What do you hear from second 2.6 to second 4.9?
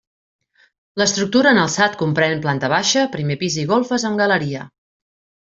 baixa, primer pis i golfes amb galeria.